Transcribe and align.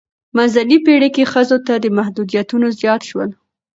منځنۍ 0.35 0.77
پیړۍ 0.85 1.09
کې 1.15 1.23
ښځو 1.31 1.57
ته 1.65 1.73
محدودیتونه 1.97 2.67
زیات 2.79 3.01
شول. 3.09 3.29